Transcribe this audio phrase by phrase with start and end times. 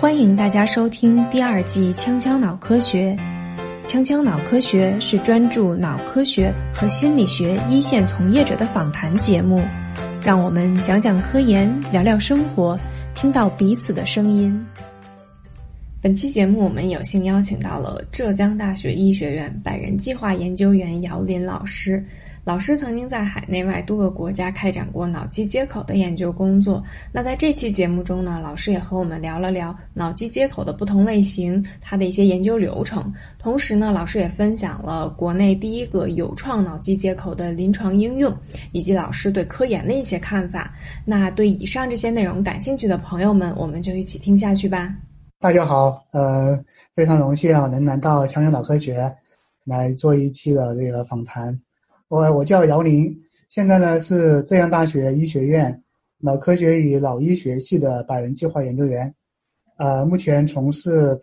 [0.00, 3.16] 欢迎大家收听第二季《锵锵脑科学》。
[3.84, 9.60] 锵锵脑科学是专注脑科学和心理学一线从业者的访谈节目，
[10.22, 12.78] 让我们讲讲科研，聊聊生活，
[13.12, 14.64] 听到彼此的声音。
[16.00, 22.04] 本期节目，我们有幸邀请到了浙江大学医学院百人计划研究员姚林老师。
[22.48, 26.82] 老师曾经在海内外多个国家开展过脑机接口的研究工作。
[27.12, 33.12] 那在这期节目中呢，老师也和我们聊了聊脑机接口的不同类型，它的一些研究流程。
[33.38, 38.34] 同时呢，老师也分享了国内第一个有创脑机接口的临床应用，
[38.72, 40.72] 以及老师对科研的一些看法。
[41.04, 44.90] 那对以上这些内容感兴趣的朋友们，我们就一起听下去吧。
[45.38, 46.58] 大家好，呃，
[46.94, 49.14] 非常荣幸啊，能来到强生脑科学
[49.66, 51.54] 来做一期的这个访谈。
[52.08, 53.14] 我我叫姚林，
[53.50, 55.82] 现在呢是浙江大学医学院
[56.16, 59.14] 脑科学与脑医学系的百人计划研究员，
[59.76, 61.22] 呃，目前从事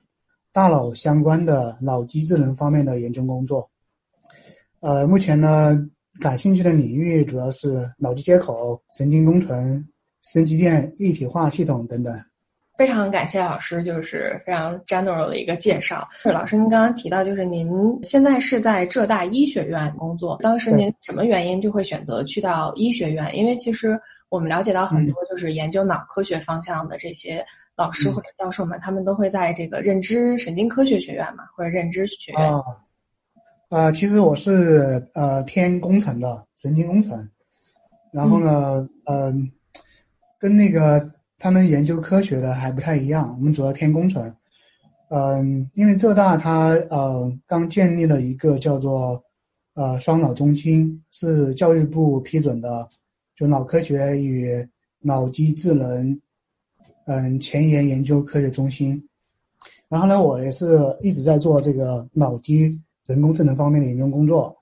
[0.53, 3.67] 大脑相关的脑机智能方面的研究工作。
[4.79, 5.75] 呃，目前呢
[6.19, 9.83] 感兴趣的领域主要是脑机接口、神经工程、
[10.21, 12.13] 神经电一体化系统等等。
[12.77, 16.05] 非常感谢老师，就是非常 general 的一个介绍。
[16.21, 17.69] 是老师，您刚刚提到，就是您
[18.03, 20.37] 现在是在浙大医学院工作。
[20.41, 23.33] 当时您什么原因就会选择去到医学院？
[23.33, 27.45] 因为其实我们了解到很多就是研究脑科学方向的这些
[27.77, 32.51] 老师或者教授们，他们都会在这个认知神经科学学院嘛，或者认知学院。
[33.69, 37.29] 呃，其实我是呃偏工程的，神经工程。
[38.11, 39.49] 然后呢，嗯，
[40.37, 41.09] 跟那个。
[41.45, 44.33] 他们研究科学的还不太一样，我们主要偏工程。
[45.09, 49.23] 嗯，因为浙大它呃刚建立了一个叫做
[49.75, 52.89] 呃双脑中心，是教育部批准的，
[53.37, 54.67] 就脑科学与
[55.01, 56.19] 脑机智能
[57.05, 58.99] 嗯前沿研究科学中心。
[59.87, 60.65] 然后呢，我也是
[60.99, 64.57] 一直在做这个脑机人工智能方面的研究工作，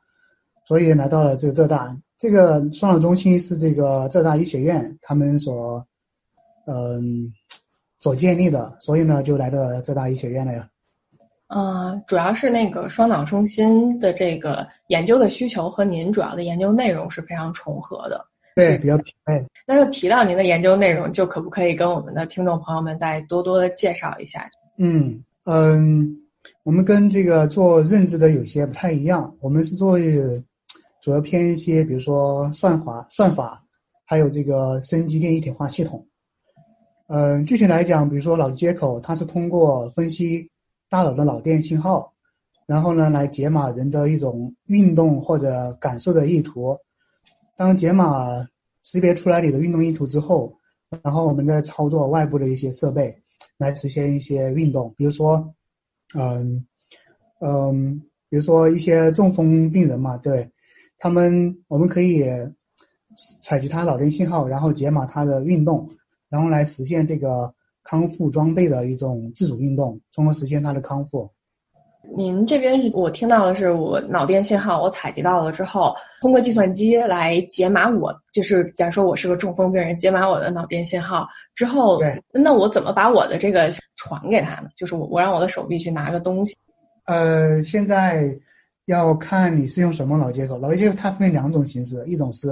[0.68, 1.97] 所以来到了这个浙大。
[2.18, 5.81] 这个双脑中心是这个浙大医学院他们所。
[6.66, 7.31] 嗯，
[7.97, 10.68] 所建立的，所以呢，就来到浙大医学院了呀。
[11.56, 18.25] 嗯，主要是那个双脑中心的这个研究的需求和您主要的研究内容是非常重合的。
[18.56, 19.46] 对，比较匹配。
[19.68, 24.50] 那就提到您的研究内容，就可不可以跟我们的听众朋友们再多多的介绍一下？
[24.78, 26.16] 嗯嗯，
[26.63, 29.97] 我们跟这个做认知的有些不太一样，我们是做
[31.01, 33.62] 主要偏一些，比如说算法、算法，
[34.06, 36.03] 还有这个生机电一体化系统。
[37.08, 40.50] 嗯，具体来讲，比如说脑机接口，它是通过分析
[40.90, 42.12] 大脑的脑电信号，
[42.66, 46.78] 然后呢来解码人的一种运动或者感受的意图。
[47.58, 48.28] 当解码
[48.84, 50.52] 识别出来你的运动意图之后，
[51.03, 53.16] 然后我们再操作外部的一些设备
[53.58, 54.92] 来实现一些运动。
[54.97, 55.53] 比如说，
[56.16, 56.66] 嗯
[57.42, 60.50] 嗯，比如说一些中风病人嘛，对
[60.97, 62.25] 他们，我们可以
[63.42, 65.88] 采集他脑电信号，然后解码他的运动。
[66.33, 71.29] 然后来实现这个康复装备的一种自主运动，从而实现它的康复。
[72.17, 82.01] 您这边我听到的是，我脑电信号我采集到了之后，通过计算机来解码我，就是假如说我是个中风病人，解码我的脑电信号之后，
[82.31, 84.69] 那我怎么把我的这个传给他呢？
[84.75, 86.57] 就是我我让我的手臂去拿个东西。
[87.05, 88.35] 呃，现在
[88.85, 92.47] 要看你是用什么脑接口，脑接口它分两种形式，一种是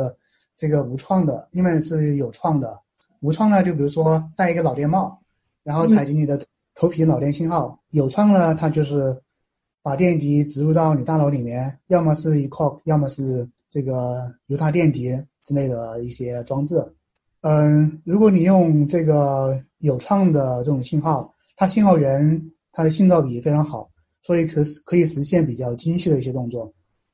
[0.55, 2.79] 这个无创的，另外是有创的。
[3.21, 5.17] 无创呢，就比如说戴一个脑电帽，
[5.63, 6.43] 然后采集你的
[6.73, 9.15] 头皮脑电信号；有创呢，它就是
[9.83, 12.55] 把电极植入到你大脑里面，要么是一 c
[12.85, 15.09] 要么是这个犹他电极
[15.43, 16.83] 之类的一些装置。
[17.41, 23.87] 嗯，如果你用这个有创的这种信号，它信号源它的信噪比非常好，
[24.23, 26.73] 所以可可以实现比较精细的一些动作。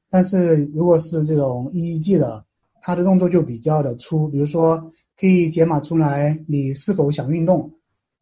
[0.09, 2.45] 但是如果是这种 EEG 的，
[2.79, 4.81] 它的动作就比较的粗，比如说。
[5.19, 7.71] 可以解码出来你是否想运动，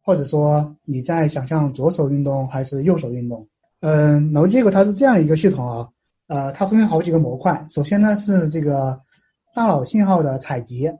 [0.02, 3.46] 或者说你在想象左手运动还是右手运动。
[3.80, 5.88] 嗯，脑机接口它是这样一个系统啊，
[6.28, 7.66] 呃，它分为好几个模块。
[7.70, 8.98] 首先呢是这个
[9.54, 10.90] 大脑信号的采集，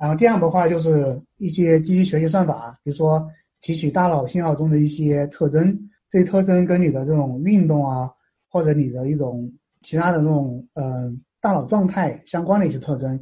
[0.00, 3.26] 然后第二模块就是一些机器学习算法，比如说
[3.60, 5.76] 提取大脑信号中的一些特征，
[6.08, 8.08] 这些特征跟你的这种运动啊，
[8.48, 9.50] 或者你的一种
[9.82, 13.18] 其他的那种嗯大脑状态相关的一些特征，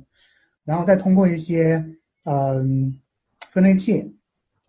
[0.64, 1.82] 然后再通过一些
[2.24, 2.98] 嗯，
[3.50, 4.04] 分类器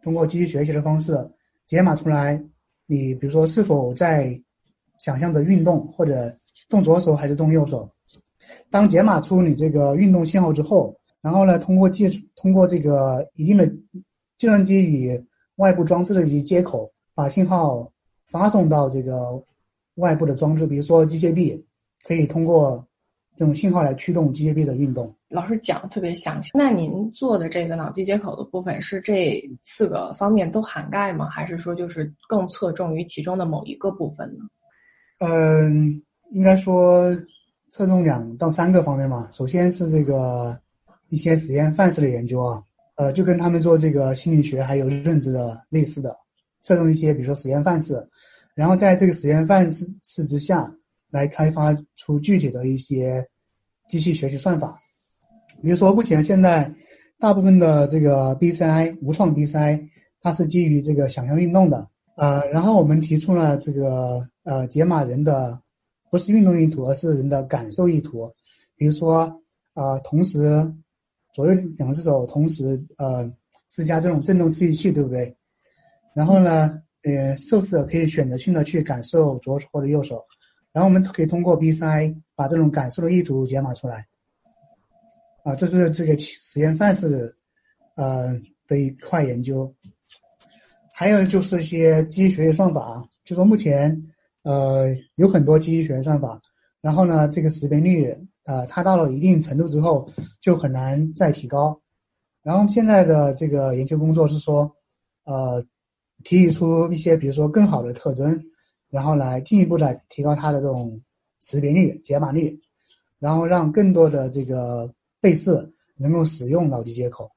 [0.01, 1.15] 通过机器学习的方式
[1.67, 2.41] 解码出来，
[2.87, 4.39] 你比如说是否在
[4.99, 6.35] 想象着运动，或者
[6.67, 7.89] 动左手还是动右手。
[8.69, 13.67] 当解码出你这个运动信号之后，然后呢，通过计通过这个一定的
[14.37, 15.23] 计算机与
[15.57, 17.89] 外部装置的一些接口，把信号
[18.27, 19.41] 发送到这个
[19.95, 21.63] 外部的装置，比如说机械臂，
[22.03, 22.85] 可以通过
[23.37, 25.15] 这种信号来驱动机械臂的运动。
[25.33, 26.51] 老师讲的特别详细。
[26.53, 31.27] 那您做的这个脑机接口的部分是这四个方面都涵盖吗？
[31.27, 34.45] 还是说就是更侧重于其中的某一个部分呢？
[35.19, 35.99] 嗯，
[36.29, 37.11] 应该说
[37.71, 39.27] 侧重两到三个方面嘛。
[39.31, 40.55] 首先是这个
[41.09, 42.61] 一些实验范式的研究啊，
[42.95, 46.15] 呃，就跟他们做这个心理学还有认知的类似的，
[46.61, 47.95] 侧重一些比如说实验范式，
[48.53, 50.71] 然后在这个实验范式之下
[51.09, 53.27] 来开发出具体的一些
[53.89, 54.79] 机器学习算法。
[55.63, 56.69] 比如说，目前现在
[57.17, 59.81] 大部分的这个 BCI 无创 BCI，
[60.19, 61.87] 它是基于这个想象运动的，
[62.17, 65.57] 呃，然后我们提出了这个呃解码人的
[66.11, 68.29] 不是运动意图，而是人的感受意图。
[68.75, 69.41] 比如说，
[69.75, 70.69] 呃，同时
[71.33, 73.23] 左右两只手同时呃
[73.69, 75.33] 施加这种振动刺激器，对不对？
[76.13, 80.21] 然后呢，呃，受试者可以选择性的去感受左手或者右手，
[80.73, 84.05] 然后我们可以通过 BCI 把这种感受的意图解码出来。
[85.43, 87.35] 啊，这是这个实验范式，
[87.95, 88.33] 呃
[88.65, 89.73] 的一块研究。
[90.93, 94.01] 还有就是一些机器学习算法，就说目前
[94.43, 96.39] 呃有很多机器学习算法，
[96.79, 100.09] 然后呢，这个识别率呃它到了一定程度之后
[100.39, 101.77] 就很难再提高。
[102.41, 104.73] 然后现在的这个研究工作是说，
[105.25, 105.61] 呃
[106.23, 108.41] 提取出一些比如说更好的特征，
[108.89, 111.01] 然后来进一步的提高它的这种
[111.41, 112.57] 识别率、解码率，
[113.19, 114.89] 然后让更多的这个。
[115.23, 117.31] 类似能够使用脑机接口，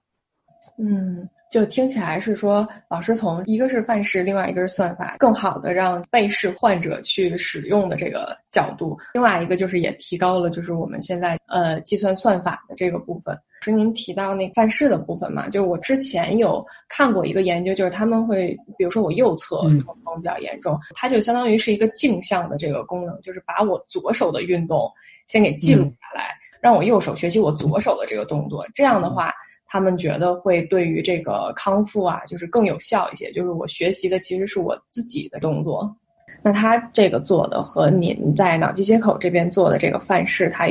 [0.77, 13.39] 嗯，就听起来是说，老师从一个是范式，另外一个是算法，更好的让被试患者去使用的这个角度，另外一个就是也提高了，就是我们现在呃计算算法的这个部分。
[13.63, 15.49] 是您提到那范式的部分嘛？
[15.49, 24.91] 就我之前有看过一个研究，就是他们会，比如说我右侧中风比较严重，它就相当于是一个镜像的这个功能，就是把我左手的运动
[25.29, 26.37] 先给记录下来。
[26.67, 29.33] 让我右手学习我左手的这个动作，这样的话，
[29.67, 33.31] 他们觉得会对于这个康复啊，就是更有效一些。
[33.31, 35.95] 就是我学习的其实是我自己的动作，
[36.43, 40.67] 那他这个做的和您在脑机接口这边做的这个范式，它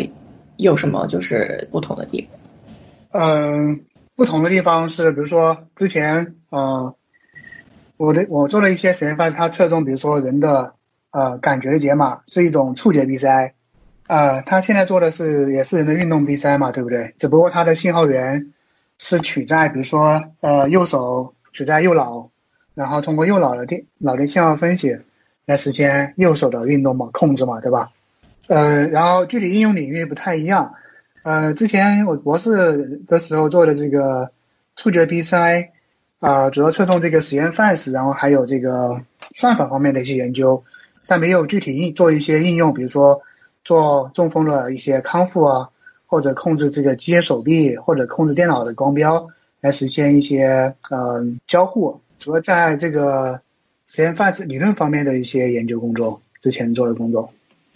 [0.57, 2.27] 有什么就是不同的地
[3.09, 3.21] 方？
[3.21, 3.85] 嗯，
[4.17, 6.93] 不同的地方是，比如说之前，呃，
[7.95, 10.73] 我的我做了一些实验范式，它侧重比如说人的
[11.11, 13.51] 呃感觉的解码，是一种触觉 BCI。
[14.07, 17.15] 呃，他现在做的是也是人的运动 BCI 嘛，对不对？
[17.17, 18.53] 只不过它的信号源
[18.99, 22.29] 是取在比如说呃右手取在右脑，
[22.75, 24.99] 然后通过右脑的电脑电信号分析
[25.47, 27.89] 来实现右手的运动嘛，控制嘛，对吧？
[28.45, 30.75] 呃，然后具体应用领域不太一样。
[31.23, 34.29] 呃，之前我博士的时候做的这个
[34.75, 35.69] 触觉 BCI
[36.19, 39.01] 啊，主要侧重这个实验范式，然后还有这个
[39.33, 40.63] 算法方面的一些研究，
[41.07, 43.23] 但没有具体应做一些应用，比如说。
[43.65, 45.69] 做中风的一些康复啊，
[46.05, 49.27] 或者控制这个机械手臂，或者控制电脑的光标，
[49.59, 51.99] 来实现一些呃交互。
[52.19, 53.41] 主要在这个
[53.87, 57.31] 实验范式理论方面的一些研究工作，之前做的工作。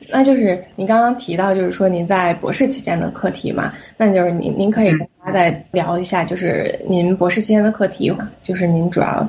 [0.09, 3.74] 那就是您刚刚提到，就是说您在博士期间的课题嘛？
[3.97, 8.15] 那就是您您可以跟大家再聊一下，就是您博士期间的课题？
[8.44, 9.27] 就是您主要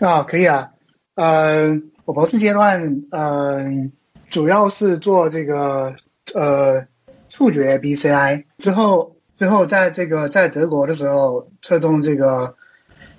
[0.00, 0.72] 啊，可以啊，
[1.14, 3.92] 呃，我博士阶段，嗯。
[4.30, 5.96] 主要是做这个
[6.34, 6.86] 呃
[7.28, 12.54] 触觉 BCI 之后，之后在这个在德国的时候侧重这个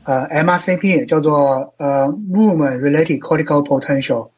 [0.04, 4.30] 呃 MRCP 叫做呃 Movement Related Cortical Potential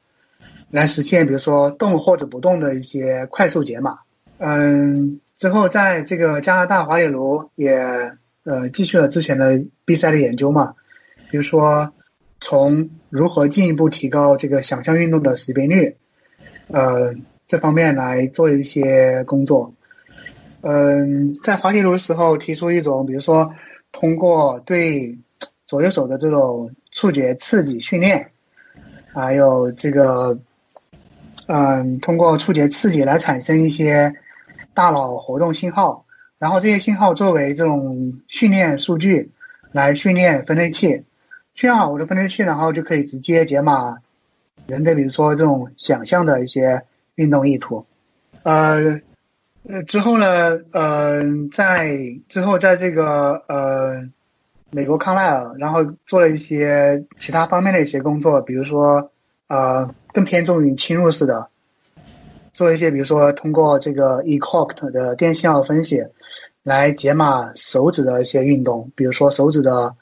[0.72, 4.00] 来实现，比如说动或者不动的一些快速解码。
[4.39, 7.75] 嗯，之后在这个加拿大滑铁卢也
[8.44, 10.74] 呃继续了之前的 BCI 的研究嘛，
[11.30, 11.94] 比如说
[12.39, 15.98] 从如何进一步提高这个想象运动的识别率。
[16.67, 17.13] 呃，
[17.48, 19.74] 这方面来做一些工作。
[20.62, 23.53] 嗯，在滑铁卢的时候提出一种，比如说
[23.91, 25.17] 通过对
[25.67, 28.32] 左右手的这种触觉刺激训练，
[29.13, 30.39] 还有这个，
[31.48, 34.13] 嗯，通过触觉刺激来产生一些
[34.74, 36.05] 大脑活动信号，
[36.39, 39.32] 然后这些信号作为这种训练数据
[39.74, 41.03] 来训练分类器，
[41.55, 43.98] 训练好我的分类器，然后就可以直接解码。
[44.65, 46.84] 人的比如说这种想象的一些
[47.15, 47.86] 运动意图，
[48.43, 49.01] 呃，
[49.88, 51.22] 之后呢，呃，
[51.53, 51.98] 在
[52.29, 54.03] 之后在这个呃
[54.72, 59.12] 美国康奈尔，然后做了一些其他方面的一些工作，比如说
[59.48, 61.48] 呃更偏重于侵入式的，
[62.53, 66.05] 做一些比如说通过这个 eCoct 的电信号分析
[66.63, 69.96] 来解码手指的一些运动，比如说手指的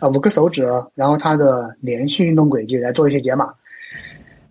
[0.00, 3.54] 呃五个手指，然后它的连续运动轨迹来做一些解码。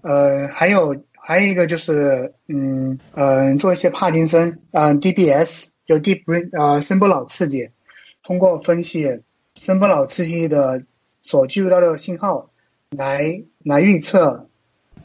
[0.01, 7.69] 呃，还有还有一个就是，嗯呃，做一些帕金森，嗯、DBS 就 Deep Brain 呃深波脑刺激，
[8.23, 9.21] 通过分析
[9.55, 10.83] 深波脑刺激的
[11.21, 12.51] 所记录到的信号，
[12.89, 14.49] 来来预测，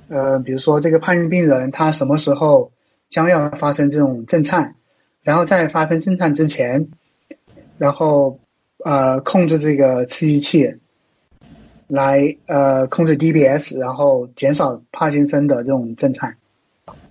[0.08, 2.72] 呃，比如说这个帕金病人他什么时候
[3.08, 4.76] 将要发生这种震颤，
[5.22, 6.90] 然后在发生震颤之前，
[7.78, 8.38] 然后
[8.84, 10.76] 呃控制这个刺激器，
[11.92, 16.34] 来呃控制 DBS，然后减少帕金森的这种震颤。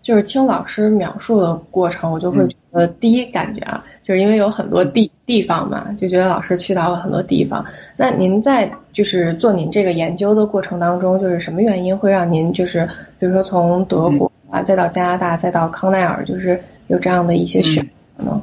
[0.01, 7.63] 就是听老师描述的过程，我就会觉得第一感觉啊，就是因为有很多地地方嘛，就觉得老师去到了很多地方。
[7.95, 18.41] 那您在就是做您这个研究的过程当中，就是什么原因会让您就是比如说从德国啊，再到加拿大，再到康奈尔，就是有这样的一些选择呢？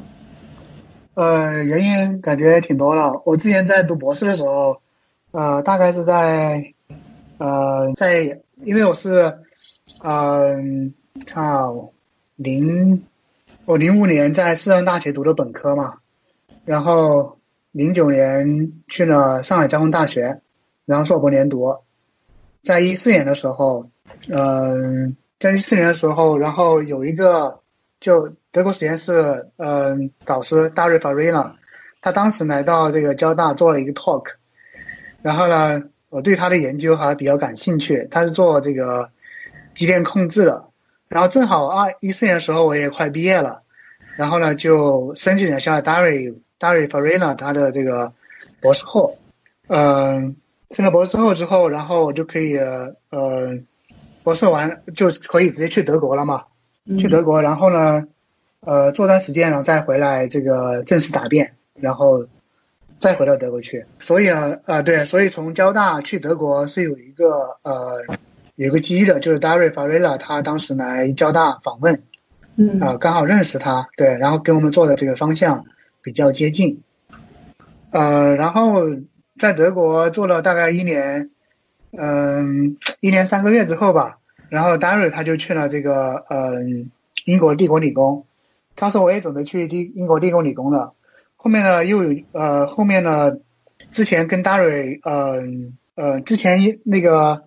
[1.15, 3.21] 呃，原因感觉挺多了。
[3.25, 4.79] 我之前在读博士的时候，
[5.31, 6.73] 呃，大概是在
[7.37, 9.39] 呃在，因为我是
[10.01, 10.93] 嗯、
[11.33, 11.69] 啊
[12.35, 13.03] 零
[13.65, 15.97] 我零五年在四川大学读的本科嘛，
[16.65, 17.37] 然后
[17.71, 20.41] 零九年去了上海交通大学，
[20.85, 21.75] 然后硕博连读，
[22.63, 23.91] 在一四年的时候，
[24.29, 27.59] 嗯、在一四年的时候，然后有一个
[27.99, 31.51] 就德国实验室，嗯、导师 Dario Farina，
[32.01, 34.23] 他当时来到这个交大做了一个 talk，
[35.21, 39.11] 然后呢，我对他的研究还比较感兴趣，他是做这个
[39.75, 40.65] 机电控制的，
[41.07, 43.61] 然后正好二一四年的时候我也快毕业了，
[44.17, 48.13] 然后呢就申请了一下 Dario Dario Farina 他的这个
[48.61, 49.17] 博士后，
[49.67, 50.35] 嗯、
[50.71, 52.95] 申了博士后之后，然后我就可以呃
[54.23, 56.43] 博士完就可以直接去德国了嘛。
[56.97, 58.07] 去德国，然后呢，
[58.61, 62.25] 呃，做段时间，然后再回来这个正式答辩，然后
[62.99, 63.85] 再回到德国去。
[63.99, 68.05] 所以呢，呃，对，所以从交大去德国是有一个呃
[68.55, 72.03] 有一个机遇的，就是 Dario Farella 他当时来交大访问，
[72.55, 72.79] 嗯。
[72.79, 75.65] 啊、刚好认识他，对，然后跟我们做的这个方向
[76.01, 76.81] 比较接近，
[77.91, 78.83] 呃，然后
[79.37, 81.29] 在德国做了大概一年，
[81.97, 86.91] 嗯、一年三个月之后吧，然后 Dario 他就去了这个嗯、
[87.25, 88.25] 英国帝国理工，
[88.75, 90.91] 当时我也准备去英英国帝国理工的，
[91.41, 93.37] 后面呢又有呃后面呢，
[93.91, 97.45] 之前跟 dari 嗯呃之前那个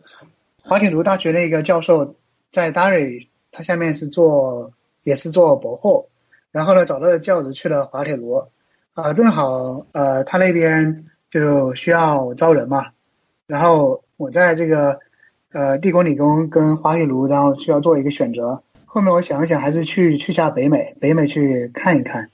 [0.62, 2.16] 滑铁卢大学那个教授
[2.50, 4.72] 在 dari 他下面是做
[5.02, 6.08] 也是做博后，
[6.52, 8.46] 然后呢找到了教职去了滑铁卢，
[8.94, 12.92] 啊、正好呃他那边就需要招人嘛，
[13.46, 15.00] 然后我在这个
[15.52, 18.62] 呃帝国理工跟滑铁卢，然后需要做一个选择。
[18.87, 22.30] 后面我想了想，还是去去下北美，北美去看一看，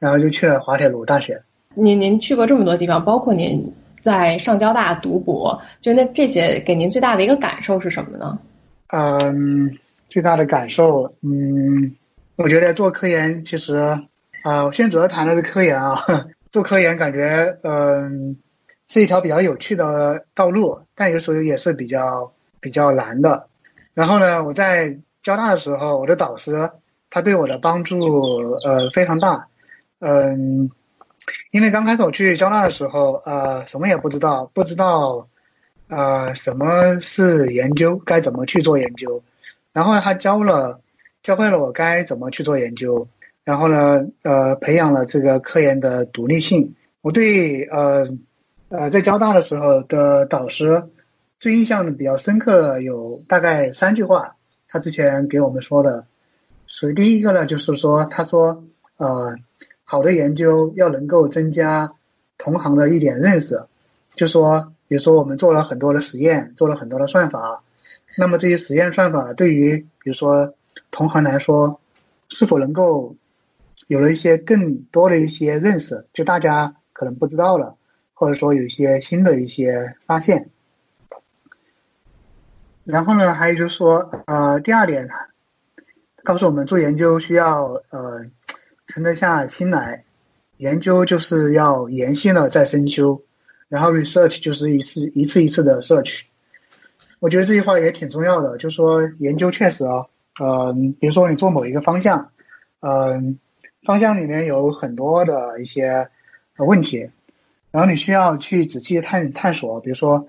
[0.00, 1.42] 然后就去了滑铁卢大学。
[1.74, 8.40] 您您去过这么多地方，包括您在上交大读博，就那这些给您最大的一个感受是什么呢？
[8.88, 9.78] 嗯，
[10.08, 11.94] 最大的感受，嗯，
[12.34, 14.00] 我觉得做科研其实，
[14.42, 16.04] 啊、我现在主要谈的是科研啊，
[16.50, 18.36] 做科研感觉，嗯，
[18.88, 23.46] 是一条比较有趣的道路，但有时候也是比较比较难的。
[23.94, 26.70] 然后呢，我在交大的时候，我的导师
[27.10, 27.98] 他对我的帮助，
[28.64, 29.46] 呃，非常大，
[30.00, 30.70] 嗯，
[31.50, 35.28] 因为刚开始我去交大的时候，呃，什么也不知道，不知道。
[35.88, 37.96] 呃，什么是研究？
[37.96, 39.22] 该怎么去做研究？
[39.72, 40.80] 然后他教了，
[41.22, 43.08] 教会了我该怎么去做研究。
[43.42, 46.76] 然后呢，呃，培养了这个科研的独立性。
[47.00, 48.08] 我对呃
[48.68, 50.84] 呃在交大的时候的导师
[51.40, 54.36] 最印象比较深刻的有大概三句话，
[54.68, 56.06] 他之前给我们说的。
[56.68, 58.62] 所以第一个呢，就是说，他说，
[58.96, 59.34] 呃，
[59.90, 61.94] 好的研究要能够增加
[62.38, 63.64] 同行的一点认识，
[64.14, 64.72] 就说。
[64.90, 67.62] 比如说，我们做了很多的实验，做了很多的算法，
[68.18, 70.52] 那么这些实验算法对于比如说
[70.90, 71.80] 同行来说，
[72.28, 73.14] 是否能够
[73.86, 77.76] 有了一些更多的一些认识，就大家可能不知道了，
[78.14, 80.48] 或者说有一些新的一些发现。
[82.82, 85.08] 然后呢，还有就是说，呃，第二点，
[86.24, 88.26] 告诉我们做研究需要呃
[88.90, 90.04] 沉得下心来，
[90.56, 93.22] 研究就是要研析了再深究。
[93.68, 96.22] 然后 research 就是一次一次一次的 search，
[97.20, 100.06] 我觉得这句话也挺重要的，就是说研究确实啊，
[100.40, 102.32] 呃，比如说你做某一个方向，
[102.80, 103.38] 嗯、
[103.84, 106.08] 方向里面有很多的一些
[106.56, 107.10] 问题，
[107.70, 110.26] 然后你需要去仔细探探索，比如说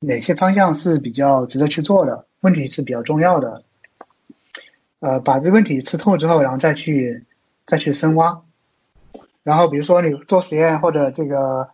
[0.00, 3.64] 哪些方向是比较值得去做的，问题是比较重要的，
[5.00, 7.24] 呃，把这个问题吃透之后，然后再去
[7.68, 8.42] 再去深挖，
[9.44, 11.68] 然后比如说你做实验或者这个。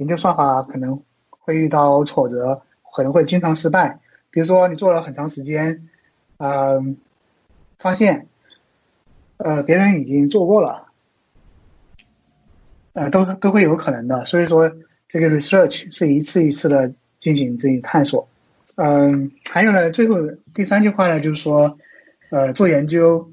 [0.00, 4.00] 研究算法可能会遇到挫折，可能会经常失败。
[4.30, 5.90] 比如说你做了很长时间，
[6.38, 6.96] 嗯，
[7.78, 8.26] 发现，
[9.36, 10.86] 呃，别人已经做过了，
[12.94, 14.24] 呃，都都会有可能的。
[14.24, 14.72] 所以说，
[15.06, 18.26] 这个 research 是一次一次的进行这些探索。
[18.76, 20.16] 嗯，还有呢，最后
[20.54, 21.76] 第三句话呢，就是说，
[22.30, 23.30] 呃，做研究，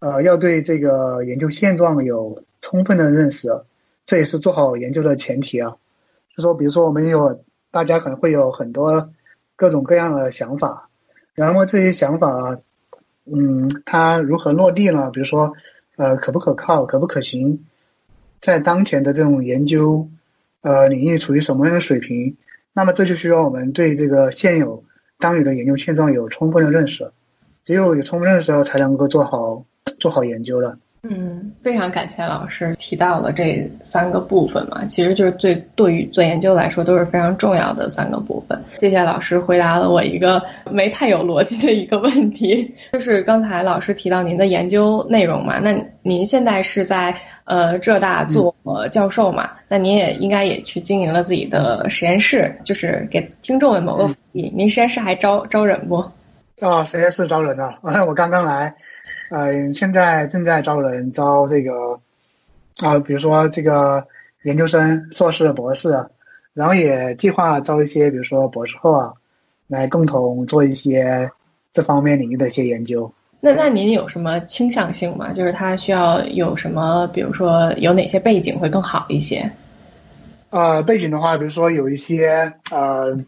[0.00, 3.62] 呃，要对这个研究现状有充分的认识，
[4.04, 5.76] 这也是做好研究的前提啊。
[6.36, 9.10] 就说，比如说我们有大家可能会有很多。
[9.60, 10.88] 各种各样的想法，
[11.34, 12.60] 然后这些想法，
[13.24, 15.10] 嗯，它如何落地呢？
[15.10, 15.54] 比如说，
[15.96, 17.66] 呃，可不可靠，可不可行，
[18.40, 20.10] 在当前的这种研究，
[20.60, 22.36] 呃，领域处于什么样的水平？
[22.72, 24.84] 那么这就需要我们对这个现有
[25.18, 27.10] 当有的研究现状有充分的认识，
[27.64, 29.64] 只有有充分认识后，才能够做好
[29.98, 30.76] 做好研究了。
[31.02, 38.60] 嗯，非常感谢老师提到了这三个部分嘛，其实就是最对于做研究来说都是非常重要的三个部分。
[38.78, 47.14] 谢谢老师回答了我一个没太有逻辑的一个问题， 就是刚才老师提到您的研究内容嘛，那您现在是在
[47.44, 48.52] 呃浙大做
[48.90, 56.04] 教授嘛，那您也应该也去经营了自己的实验室，就是给听众们某个福利，您实验室还招招人不？
[56.60, 57.74] 啊，实验室招人呢，
[58.08, 58.74] 我刚刚来。
[59.30, 62.00] 呃，现在正在招人，招这个
[62.82, 64.06] 啊，比如说这个
[64.42, 66.06] 研究生、硕士、博士，
[66.54, 69.12] 然后也计划招一些，比如说博士后啊，
[69.66, 71.30] 来共同做一些
[71.74, 73.12] 这方面领域的一些研究。
[73.40, 75.32] 那那您有什么倾向性吗？
[75.32, 79.52] 就是他需要有什么，比如说有哪些背景会更好一些？
[80.50, 83.18] 呃，背景的话，比如说有一些呃，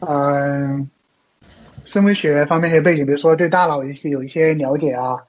[0.00, 0.90] 嗯。
[1.84, 5.24] 生物学方面的背景，比如说对大脑一些有一些了解啊，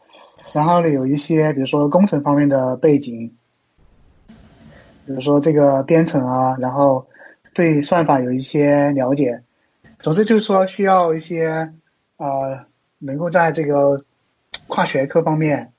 [0.53, 3.35] 然后呢有一些比如说工程方面的背景，
[5.05, 7.07] 比如说这个编程啊，然后
[7.53, 9.41] 对算法有一些了解。
[9.99, 11.73] 总之就是说需要一些
[12.17, 12.65] 呃
[12.99, 14.03] 能够在这个
[14.67, 15.71] 跨学科方面，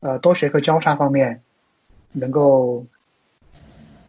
[0.00, 1.42] 呃多学科交叉方面，
[2.12, 2.86] 能够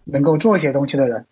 [0.05, 1.25] 能够做一些东西的人。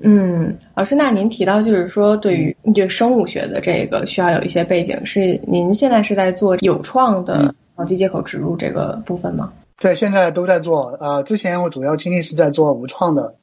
[0.00, 9.52] 嗯，老师，那您提到就是说，对于对生物学的这个需要有一些背景，是您现在是在做有创的脑机接口植入这个部分吗？
[9.76, 10.96] 对，现在都在做。
[10.98, 13.34] 呃，之前我主要精力是在做无创的，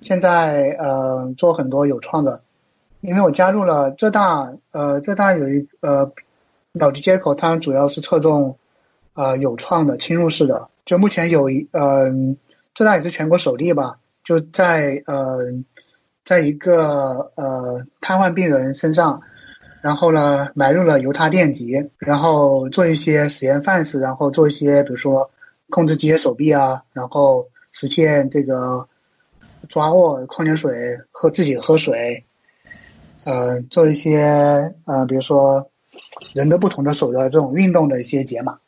[0.00, 2.40] 现在呃做很多有创的，
[3.00, 6.10] 因为我加入了浙大，呃，浙大有一呃
[6.72, 8.56] 脑机接口，它主要是侧重
[9.14, 12.10] 呃有创的侵入式的，就目前有一呃
[12.74, 15.62] 浙大也是全国首例吧，就在呃。
[16.24, 19.22] 在一个呃瘫痪病人身上，
[19.80, 25.30] 然后呢埋入了犹他电极，然后做一些实验范式，然后做一些比如说
[25.70, 28.86] 控制机械手臂啊，然后实现这个
[29.68, 32.24] 抓握矿泉水喝自己喝水，
[33.24, 35.70] 呃做一些呃比如说
[36.32, 38.58] 人的不同的手的这种运动的一些解码。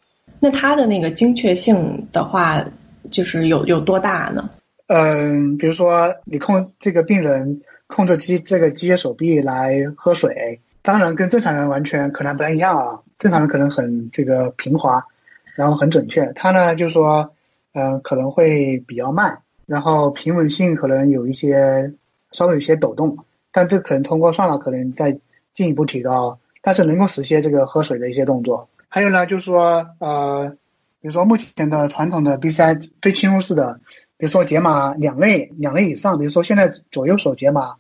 [0.41, 2.65] 那它的那个精确性的话，
[3.11, 4.51] 就是有有多大呢？
[4.87, 13.01] 嗯，比如说你控这个病人控制机这个机械手臂来喝水，当然跟正常人完全可能不太一样啊。
[13.19, 15.07] 正常人可能很这个平滑，
[15.55, 17.33] 然后很准确，他呢就是说，
[17.73, 21.95] 嗯，可能会比较慢，然后平稳性可能有一些
[22.33, 25.19] 稍微有些抖动，但这可能通过算法可能再
[25.55, 28.69] 进一步提高，但是能够实现这个喝水的一些动作。
[28.89, 30.57] 还有呢，就是说呃，
[31.01, 33.81] 比如说目前的传统的 BCI 非侵入式的。
[34.25, 37.75] 比如说解码两类两类以上，比如说现在左右手解码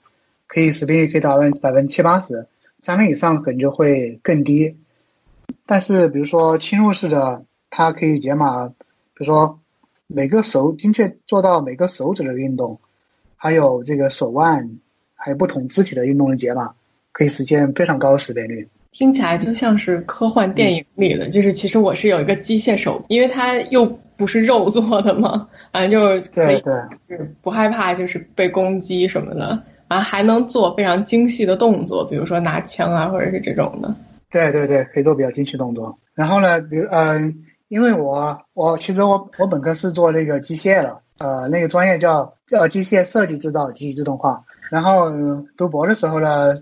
[0.47, 2.47] 可以识别率可以达到百分之七八十，
[2.79, 4.77] 三类以上可能就会更低。
[5.65, 8.75] 但是比如说侵入式的，它可以解码，比
[9.15, 9.59] 如说
[10.07, 12.79] 每个手精确做到每个手指的运动，
[13.37, 14.81] 还有这个手腕，
[15.15, 16.75] 还有不同肢体的运动的解码，
[17.13, 18.69] 可以实现非常高的识别率。
[18.97, 23.85] 听起来就像是科幻电影里的，就是其实我是有一个机械手，因为它又
[24.17, 26.63] 不是肉做的嘛， 反正就可以
[27.09, 33.97] 是不害怕就是被攻击什么的，完还能做非常精细的动作，比如说拿枪啊或者是这种的。
[34.31, 35.99] 对对对，可以做比较精细动作。
[36.15, 44.45] 然后呢，比如嗯，因为我我其实我我本科是做那个机械的，呃，那个专业叫叫机械设计制造机器自动化。
[44.71, 45.11] 然后
[45.57, 46.55] 读博的时候呢，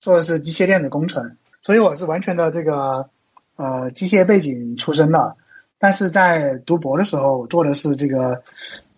[0.00, 1.36] 做的是机械电子工程。
[1.66, 3.10] 所以我是完全的这个
[3.56, 5.34] 呃机械背景出身的，
[5.80, 8.44] 但是在读博的时候做的是这个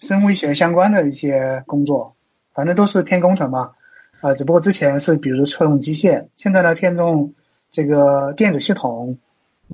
[0.00, 2.14] 生物医学相关的一些工作，
[2.52, 3.70] 反正都是偏工程嘛，
[4.20, 7.33] 啊，只不过之前是比如侧重机械，现在呢偏重
[7.72, 9.16] 这个电子系统，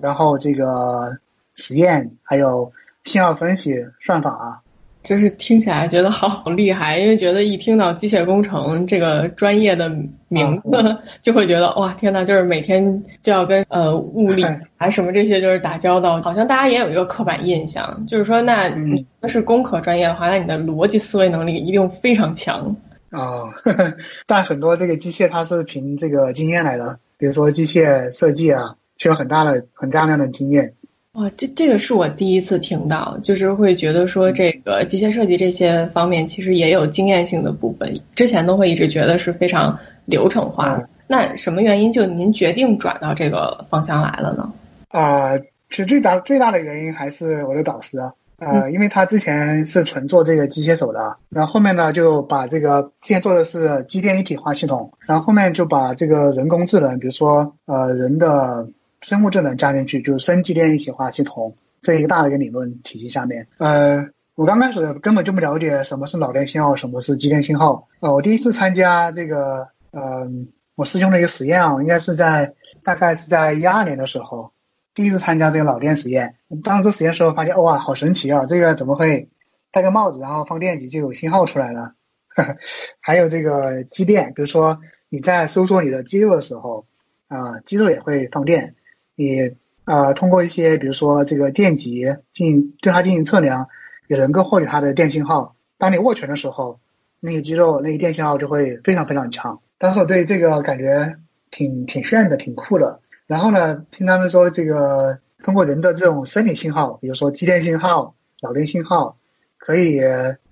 [0.00, 1.18] 然后这个
[1.57, 4.62] 实验还有信号分析算法，
[5.05, 9.88] 就是听起来觉得好厉害，因为觉得一听到机械工程这个专业的
[10.29, 14.43] 名字，就会觉得哇天呐，就是每天就要跟呃物理
[14.79, 22.75] 啊什么这些就是打交道，好像大家也有一个刻板印象，就是说那你那是工科专业的话，那你的逻辑思维能力一定非常强。
[23.11, 23.53] 哦，
[24.27, 30.73] 但很多这个机械它是凭这个经验来的，比如说机械设计啊，需要很大的很大量的经验。
[31.14, 40.88] 哇，这这个是我第一次听到，就是会觉得说这个机械设计这些方面其实也有经验性的部分，之前都会一直觉得是非常流程化。
[41.07, 44.53] 那什么原因就您决定转到这个方向来了呢？
[44.88, 47.98] 啊，其实最大最大的原因还是我的导师，
[48.38, 58.66] 呃，因为他之前是纯做这个机械手的，然后后面呢就把这个现在做的是机电一体化系统，然后后面就把这个人工智能，比如说呃人的。
[59.05, 67.88] 生物智能加进去就是生机电一体化系统这一个大的一个理论体系下面，呃，我刚开始根本就不了解什么是脑电信号，什么是机电信号。
[68.01, 70.31] 呃，我第一次参加这个，呃，
[70.75, 74.53] 我师兄的一个实验啊，应该是在大概是在一二年的时候，
[74.95, 76.37] 第一次参加这个脑电实验。
[76.62, 78.47] 当时实验时候发现，哇，好神奇啊！
[78.47, 79.29] 这个怎么会
[79.71, 81.93] 戴个帽子，然后放电极就有信号出来了？
[83.01, 86.87] 还有这个机电，比如说你在收缩你的肌肉的时候，
[87.29, 88.75] 啊，肌肉也会放电。
[89.14, 89.53] 你
[89.85, 93.68] 呃通过一些比如说这个电极进对它进行测量，
[94.09, 95.55] 也能够获取它的电信号。
[95.79, 96.81] 当你握拳的时候，
[97.20, 99.61] 那个肌肉那个电信号就会非常非常强。
[99.79, 101.16] 当时我对这个感觉
[101.50, 103.00] 挺挺炫的，挺酷的。
[103.27, 109.16] 然后呢，听他们说这个通过人的这种生理信号，比如说肌电信号、脑电信号，
[109.59, 110.00] 可以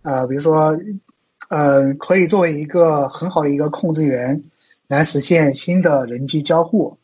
[0.02, 0.78] 呃比如说
[1.48, 4.44] 呃可以作为一个很好的一个控制源，
[4.88, 6.98] 来实现新的人机交互。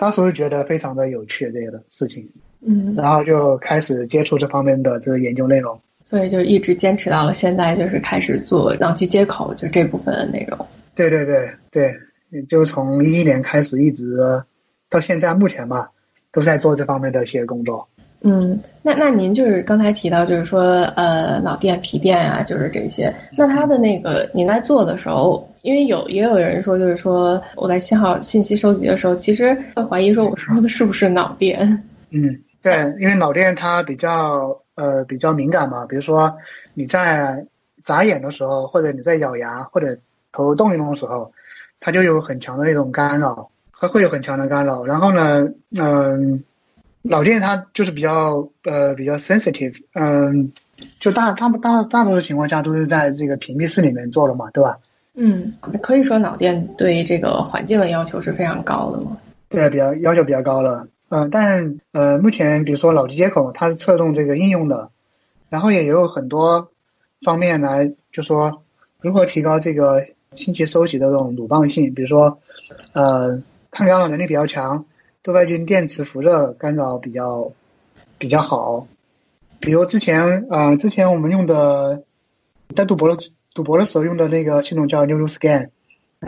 [0.00, 2.30] 当时就觉得非常的有趣这个的事情，
[2.66, 10.66] 嗯，然后就开始接触这方面的这个研究内容，所以就一直坚持到了现在，就是开始做脑机接口就这部分的内容。
[10.94, 11.92] 对对对对，
[12.48, 14.16] 就从一一年开始一直
[14.88, 15.90] 到现在目前吧，
[16.32, 17.90] 都在做这方面的一些工作。
[18.22, 23.14] 嗯，那那您就是刚才提到，就是说呃脑电、皮电啊，就是这些。
[23.36, 31.82] 那它的那个您在做的时候，因为有也有人说，就是说我在信号信息收集的时候，其实会怀疑说我说的是不是脑电。
[32.10, 36.36] 嗯，对，因为脑电它比较呃比较敏感嘛，比如说
[36.74, 37.46] 你在
[37.82, 39.96] 眨眼的时候，或者你在咬牙或者
[40.30, 41.32] 头动一动的时候，
[41.80, 44.84] 它就有很强的那种干扰，它会有很强的干扰。
[44.84, 45.48] 然后呢，
[45.80, 46.44] 嗯。
[47.02, 50.52] 脑电它就是比较呃比较 sensitive，嗯，
[51.00, 54.78] 就大大大大多数情况下都是在这个屏蔽室里面做的嘛，对吧？
[55.14, 59.16] 嗯，可以说脑电对这个环境的要求是非常高的嘛。
[59.48, 64.90] 对，比较要求比较高了，嗯，但呃目前比如说脑机接口它是侧重这个应用的，
[65.48, 66.70] 然后也有很多
[67.22, 68.62] 方面来就说
[69.00, 72.38] 如何提高这个信息收集的这种鲁棒性，比如说
[72.92, 74.84] 呃抗干扰能力比较强。
[75.22, 77.52] 多外径电磁辐射干扰比较
[78.16, 78.88] 比较好，
[79.60, 82.04] 比如之前呃之前我们用的
[82.74, 85.68] 在赌博的赌博的时候用的那个系统叫 NeuroScan，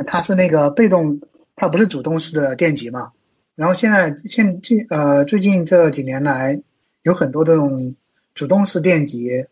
[0.06, 1.22] 它是那个被动，
[1.56, 3.12] 它不是主动式的电极嘛。
[3.54, 6.60] 然后现在现近呃最近这几年来
[7.02, 7.96] 有很多这种
[8.34, 9.46] 主动式电极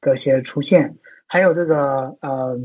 [0.00, 2.60] 的一些出现，还有这个呃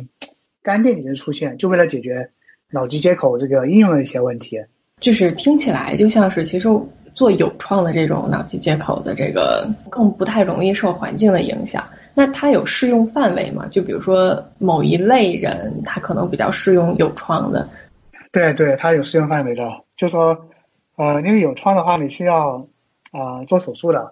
[0.61, 2.29] 干电极的出现，就为了解决
[2.69, 4.65] 脑机接口这个应用的一些问题。
[4.99, 6.69] 就是听起来就像是，其实
[7.13, 11.83] 做有创的这种脑机接口的这个更不太容易受环境的影响。
[12.13, 13.67] 那它有适用范围吗？
[13.71, 17.69] 就比如说某一类人，他可能比较适用有创的。
[18.31, 19.69] 对对，它有适用范围的。
[19.95, 20.37] 就说
[20.97, 22.67] 呃，因为有创的话，你需要
[23.11, 24.11] 啊做手术的，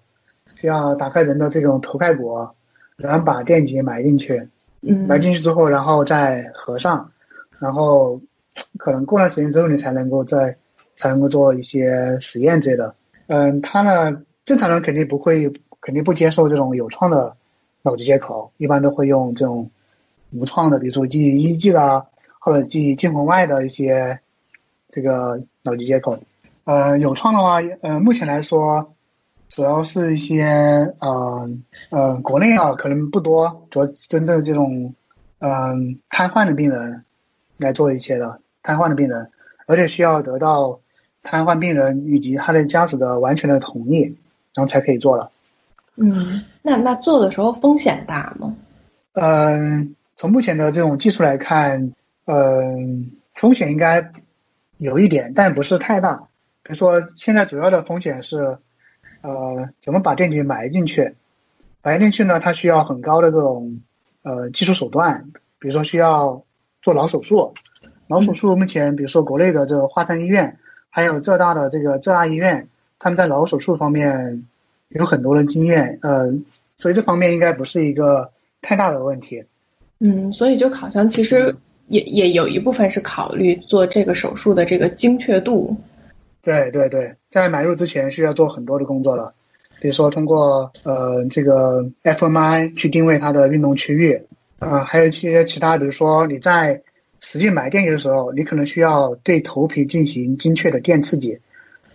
[0.59, 2.47] 需要打开人的这种头盖骨，
[2.95, 4.47] 然后把电极埋进去，
[4.81, 7.11] 嗯，埋进去之后，然后再合上，
[7.59, 8.21] 然后
[8.77, 10.55] 可能过段时间之后，你才能够再。
[10.97, 12.95] 才能够做一些实验之类的。
[13.27, 17.35] 嗯，他呢，正常人肯定不会，肯定不接受这种有创的
[17.81, 19.69] 脑机接口，一般都会用这种
[20.31, 22.05] 无创的，比如说基于 EEG 的，
[22.39, 24.19] 或者基于近红外的一些
[24.89, 26.19] 这个脑机接口。
[26.63, 28.93] 呃，有创的话，呃，目前来说，
[29.49, 30.45] 主要是一些
[30.99, 31.49] 呃
[31.89, 34.93] 呃国内啊可能不多，主要针对这种
[35.39, 37.03] 嗯瘫痪的病人
[37.57, 39.31] 来做一些的，瘫痪的病人，
[39.67, 40.79] 而且需要得到。
[41.27, 44.15] 瘫痪病人以及他的家属的完全的同意，
[44.55, 45.29] 然后才可以做了。
[45.97, 48.55] 嗯，那那做的时候风险大吗？
[49.13, 51.91] 嗯，从目前的这种技术来看，
[52.25, 54.11] 嗯，风险应该
[54.77, 56.27] 有一点，但不是太大。
[56.63, 58.57] 比如说，现在主要的风险是，
[59.21, 61.15] 呃，怎么把电极埋进去？
[61.83, 63.81] 埋进去呢，它需要很高的这种
[64.23, 66.43] 呃技术手段，比如说需要
[66.81, 67.53] 做脑手术。
[68.07, 70.59] 脑手术目前，比如说国内的这个华山医院，
[70.97, 74.47] 还有浙大的这个浙大医院，他们在脑手术方面
[74.89, 76.33] 有很多的经验，呃，
[76.79, 78.31] 所以这方面应该不是一个
[78.63, 79.43] 太大的问题。
[79.99, 81.55] 嗯，所以就好像其实
[81.87, 85.77] 也也有一部分是考虑做这个手术的这个精确度。
[86.41, 89.35] 对对对，在买入之前需要做很多的工作了，
[89.79, 94.23] 比如说通过呃这个 fMRI 去定位它的运动区域，
[94.57, 96.81] 啊，还有一些其他，比如说你在
[97.21, 101.39] 实际买电极的时候，你可能需要对头皮进行精确的电刺激，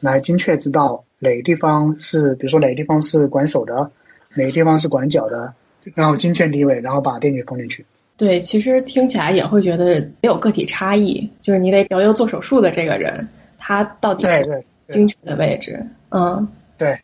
[0.00, 3.90] 来精确知道哪个地方是，比如说哪个地方是管手的，
[4.34, 5.54] 哪个地方是管脚的，
[5.94, 7.86] 然后精确定位，然后把电极放进去。
[8.16, 15.86] 对，其实听起来也会觉得也有个体差异，就是你得要求做手术的这个人，他到底是精确的位置。
[16.10, 17.00] 嗯，对，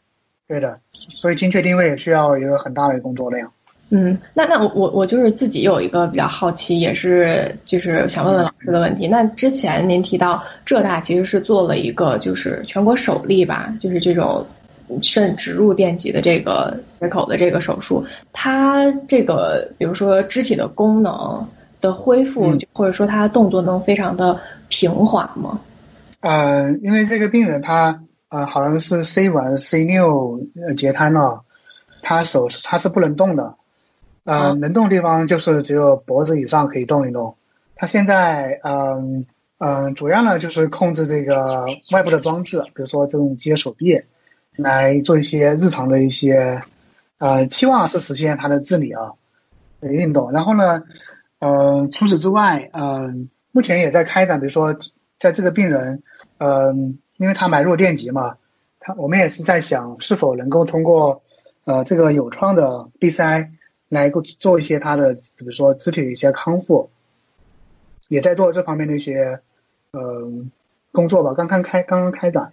[0.47, 3.53] 对的，所以精确定位需要一个很大的工作量。
[3.91, 9.09] 嗯，那那我我我就是自己有一个比较好奇，也是就是想问问老师的问题。
[9.09, 14.45] 那之前您提到浙大其实是做了一个就是全国首例吧，就是这种
[15.03, 21.49] 肾植入电极的这个接口的这个手术，它这个比如说肢体的功能
[21.81, 25.61] 的恢复，或者说它动作能非常的平缓吗？
[26.21, 30.41] 呃，因为这个病人他呃好像是 C 五 C 六
[30.77, 31.43] 截瘫了，
[32.03, 33.55] 他手他是不能动的。
[34.29, 37.37] 呃，能动的地方就是只有脖子以上可以动一动。
[37.75, 39.25] 他现在，嗯
[39.57, 44.03] 嗯，主要呢就是控制这个外部的装置，比如说这种机械手臂，
[44.55, 46.63] 来做一些日常的一些，
[47.17, 49.13] 呃，期望是实现它的自理啊
[49.81, 50.31] 的运动。
[50.31, 50.83] 然后呢，
[51.39, 54.77] 嗯，除此之外，嗯，目前也在开展，比如说
[55.19, 56.03] 在这个病人，
[56.37, 58.37] 嗯，因为他买入电极嘛，
[58.79, 61.23] 他我们也是在想是否能够通过，
[61.65, 63.53] 呃，这个有创的 BCI。
[63.89, 66.91] 来够做一些他的，比如说肢体的一些康复，
[68.09, 69.41] 也在做这方面的一些
[69.93, 70.31] 呃
[70.93, 71.35] 工作吧。
[71.35, 72.53] 刚刚开刚刚开展。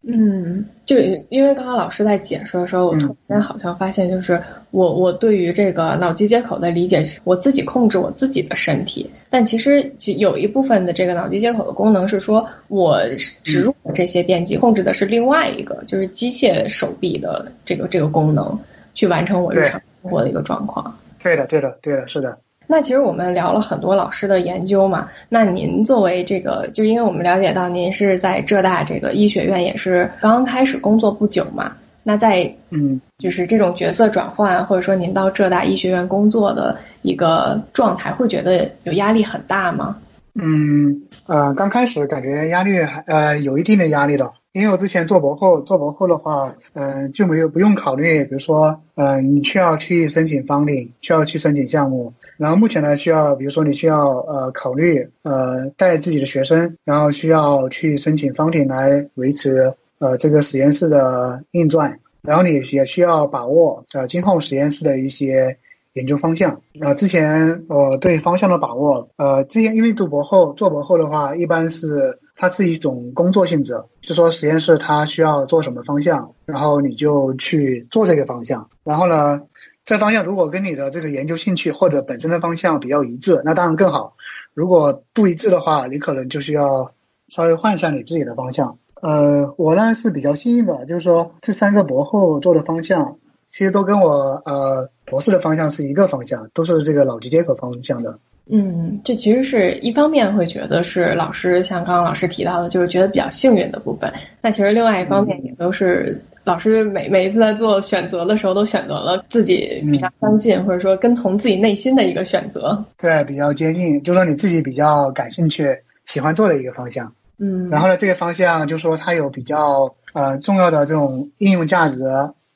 [0.00, 0.96] 嗯，就
[1.28, 13.00] 因为刚刚老师在解释的时候，我突然好像发现，就是我我对于这个脑机接口的理解，我自己控制我自己的身体，但其实有一部分的这个脑机接口的功能是说，我
[13.42, 18.60] 植入这些电极控制的是另外一个，就是机械手臂的这个这个功能，
[18.94, 19.82] 去完成我日常。
[20.02, 22.38] 活的一个状况，对的，对的，对的，是的。
[22.70, 39.96] 那其实我们聊了很多老师的研究嘛，那您作为这个，就因为我们了解到您是在浙大这个医学院也是刚刚开始工作不久嘛，那在嗯，就是这种角色转换，或者说您到浙大医学院工作的一个状态，会觉得有压力很大吗？
[40.34, 44.30] 嗯，呃，刚开始感觉压力还呃有一定的压力的。
[44.52, 65.58] 因为我之前做博后，做博后的话，嗯，就没有不用考虑，比如说，嗯，你需要去申请 funding，需要去申请项目，然后目前呢，需要，比如说你需要呃考虑呃带自己的学生，然后需要去申请 funding 来维持呃这个实验室的运转，然后你也需要把握呃今后实验室的一些
[65.92, 66.62] 研究方向。
[66.80, 72.18] 呃，之前我对方向的把握，呃，之前因为读博后做博后的话，一般是。
[72.40, 78.70] 它是一种工作性质，就说实验室它需要做什么方向，然后你就去做这个方向。
[78.84, 79.42] 然后呢，
[79.84, 84.14] 这方向如果跟你的这个研究兴趣或者本身的方向比较一致，那当然更好。
[84.54, 86.92] 如果不一致的话，你可能就需要
[87.28, 88.78] 稍微换一下你自己的方向。
[88.94, 93.18] 呃，我呢是比较幸运的，就是说这三个博后做的方向，
[93.50, 98.20] 其实都跟我呃博士的方向是一个方向，都是这个脑机接口方向的。
[98.50, 104.12] 嗯，这其实是一方面会觉得是老师像刚刚老师提到的，就是觉得比较幸运的部分。
[104.40, 112.84] 那其实另外一方面也都是老师每每一次在做选择的时候，都选择了自己比较相近，或者说跟从自己内心的一个选择。
[112.96, 117.12] 对，比较接近，就说你自己比较感兴趣、喜欢做的一个方向。
[117.38, 117.68] 嗯。
[117.68, 122.02] 然后呢，这个方向就说它有比较呃重要的这种应用价值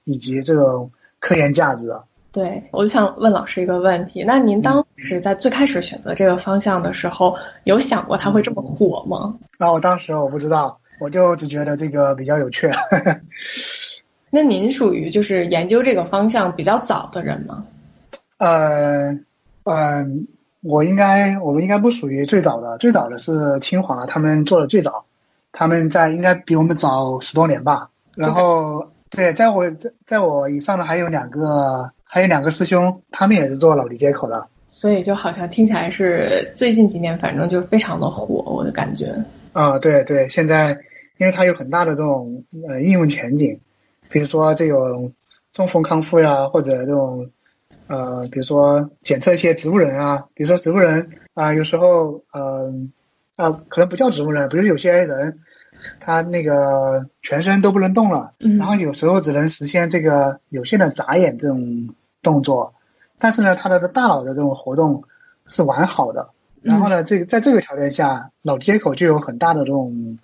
[0.04, 1.92] 以及这种科研价值。
[2.32, 9.36] 对，我就想问老师一个问题，那您当时在最开始选择这个方向的时候，有想过它会这么火吗？
[9.58, 12.70] 那我当时我不知道，我就只觉得这个比较有趣。
[14.30, 17.66] 那您属于就是研究这个方向比较早的人吗？
[18.38, 19.18] 呃，
[19.64, 20.26] 嗯，
[20.62, 25.04] 我应该，我们应该不属于最早的，最早的是清华，他们做的最早，
[25.52, 27.90] 他们在应该比我们早十多年吧。
[28.16, 31.90] 然后，对，在我在在我以上的还有两个。
[32.14, 39.24] 还有两个师兄，他们也是做脑力接口的，所以就好像听起来是最近几年，反正就非常的火，我的感觉。
[39.54, 40.76] 啊，对对，现在
[41.16, 43.60] 因为它有很大的这种呃应用前景，
[44.10, 45.14] 比如说这种
[45.54, 47.30] 中风康复呀，或者这种
[47.86, 52.74] 呃，比如说检测一些植物人啊，比如说植物人啊，有时候呃
[53.36, 55.38] 啊，可能不叫植物人，比如有些人
[55.98, 62.74] 他那个全身都不能动了，然后有时候只能实现这个有限的眨眼这种动作，
[63.18, 65.04] 但是呢，他的大脑的这种活动
[65.48, 66.30] 是完好的。
[66.62, 70.18] 然后呢，这个在这个条件下，脑接口就有很大的这种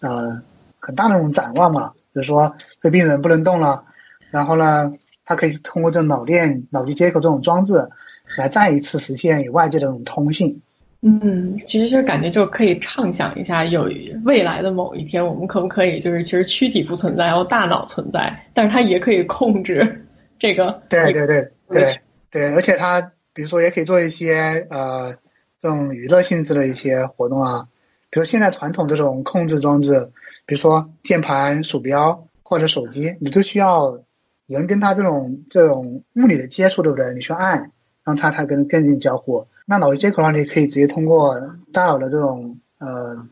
[0.00, 0.42] 呃
[0.80, 3.84] 很大的这种展望嘛，比如说这病人不能动了，
[4.30, 4.92] 然后呢，
[5.24, 7.88] 他可以通过这脑电脑机接口这种装置
[8.36, 10.62] 来再一次实现与外界的这种通信。
[11.00, 13.88] 嗯，其实就感觉就可以畅想一下，有
[14.24, 20.07] 未来的某一天，我们可不可以就是其实躯体不存在，然后大脑存在，但是它也可以控制
[20.38, 20.82] 这个。
[20.88, 25.16] 对对对对对，而且它比如说也可以做一些呃。
[25.60, 27.66] 这种娱乐性质的一些活动啊，
[28.10, 30.12] 比如现在传统这种控制装置，
[30.46, 34.04] 比如说键盘、鼠标或者手机，你都需要
[34.46, 37.12] 人跟它这种这种物理的接触，对不对？
[37.12, 37.72] 你去按，
[38.04, 39.48] 让它它跟跟你交互。
[39.66, 41.34] 那脑机接口上，你可以直接通过
[41.72, 43.26] 大脑的这种呃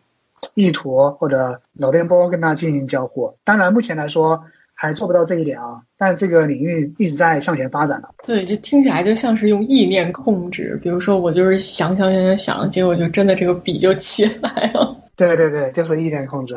[0.54, 3.36] 意图或者脑电波跟它进行交互。
[3.44, 4.46] 当然，目前来说。
[4.76, 8.10] 还做不到这一点啊，但这个领域一直在向前发展的。
[8.24, 14.96] 对，这听起来就像是用意念控制，比如说我就是想想想想想，结果就真的这个笔就起来了。
[15.16, 16.54] 对对对，就是意念控制。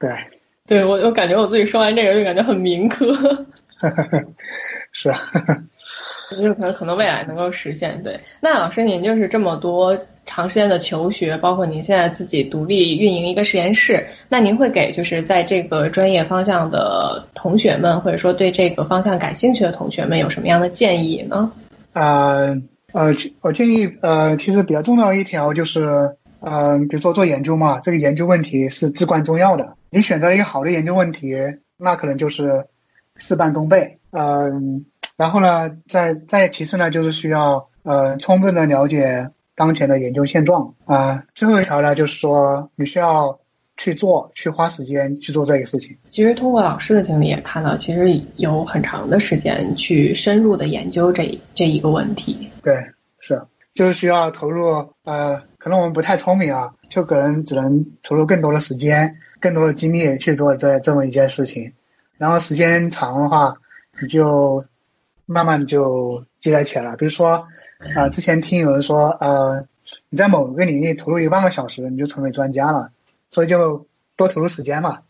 [0.00, 0.10] 对。
[0.64, 3.04] 对我，我感觉我自己说完这个就感觉很民科。
[4.92, 5.18] 是啊。
[6.30, 8.02] 就是可能可能未来能够实现。
[8.02, 9.98] 对，那老师您就是这么多。
[10.24, 21.50] 长时间的求学，包括您现在自己独立运营一个实验室，那您会给就是在这个专业方向的同学们，或者说对这个方向感兴趣的同学们，有什么样的建议呢？
[21.92, 22.56] 呃
[22.92, 29.74] 呃，我建议呃，其实比较重要一条就是，嗯，比如说做研究嘛，这个研究问题是至关重要的。
[29.90, 31.34] 你选择了一个好的研究问题，
[31.76, 32.66] 那可能就是
[33.22, 33.98] 事半功倍。
[34.10, 34.84] 嗯，
[35.16, 39.30] 然后呢，再再其次呢，就是需要呃充分的了解。
[39.54, 43.38] 当前的研究现状啊，最后一条呢，就是说你需要
[43.76, 45.98] 去做，去花时间去做这个事情。
[46.08, 52.48] 其实通过老师的经历也看到，其实有很长的时间去深入的研究这这一个问题。
[52.62, 52.86] 对，
[53.20, 53.42] 是，
[53.74, 61.74] 就是需要投入呃，可能我们不太聪明啊，就可能只能投入更多的时间、更多的精力去做这这么一件事情。
[62.18, 63.56] 然后时间长的话，
[64.00, 64.64] 你就
[65.26, 66.96] 慢慢就积累起来了。
[66.96, 67.46] 比如说。
[67.96, 69.64] 啊，之前听有人说，呃，
[70.08, 72.92] 你在某个领域投入一万个小时，你就成为专家了，
[73.28, 75.00] 所以就多投入时间嘛，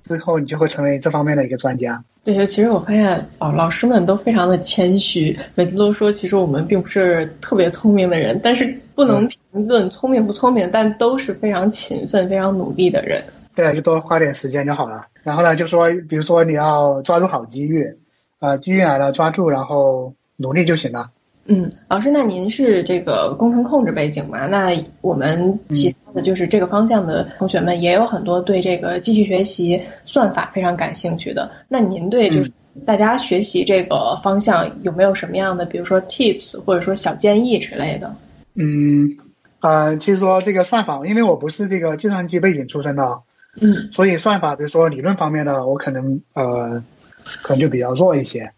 [0.00, 2.02] 之后你就会成为这方面的一个专家。
[2.24, 13.22] 对，其实我发现，哦，老师们都非常的谦虚，每次都说，其实我们并不是特别聪明的人，但是不能评论聪明不聪明，但都是非常勤奋、非常努力的人。
[13.54, 15.06] 对，就多花点时间就好了。
[15.26, 17.96] 然后呢，就说，比如说你要抓住好机遇，
[18.38, 21.10] 啊，机遇来了抓住，然后努力就行了。
[21.46, 24.46] 嗯，老师，那您是这个工程控制背景嘛？
[24.46, 31.50] 那我们其他的就是这个方向的同学们也有很多对这个机器学习算法非常感兴趣的。
[31.66, 32.52] 那您对就是
[32.86, 38.14] 大家学习这个方向有没有什么样的，比如说 tips 或者说小建议之类的？
[38.54, 39.18] 嗯，
[39.58, 43.22] 呃，其实说这个算法，因为我不是这个计算机背景出身的，
[43.60, 46.84] 嗯，所以算法，比如说理论方面的，我可能呃
[47.42, 48.52] 可能就比较弱一些。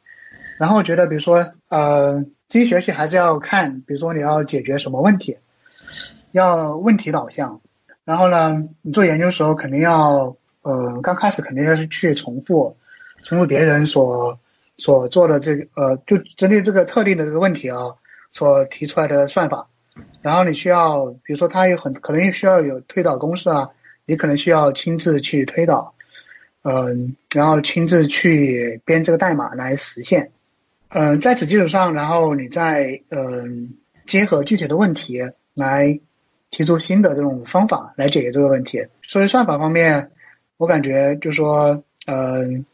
[0.59, 2.25] 然后觉得，比如说呃。
[2.49, 5.37] 机器学习还是要看，比如说你要解决什么问题，
[6.33, 7.61] 要问题导向。
[8.07, 12.79] 然后呢，你做研究的时候肯定要，呃，刚开始肯定要是去重复，
[13.23, 14.41] 重复别人所
[14.79, 17.97] 所做的这个，呃，就针对这个特定的这个问题啊，
[18.33, 19.69] 所提出来的算法。
[20.23, 23.69] 然后你需要，比如说它有很可能需要有推导公式啊，
[24.09, 25.93] 你可能需要亲自去推导，
[26.63, 30.31] 嗯，然后亲自去编这个代码来实现。
[30.89, 33.75] 嗯，在此基础上，然后你再嗯
[34.07, 35.21] 结合具体的问题
[35.53, 36.01] 来
[36.51, 38.87] 提出新的这种方法来解决这个问题。
[39.03, 40.11] 所以算法方面，
[40.57, 42.65] 我感觉就是说，嗯，